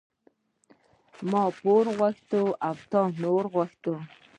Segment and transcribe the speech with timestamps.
[0.65, 2.41] ـ ما پور غوښته
[2.91, 3.93] تا نور غوښته.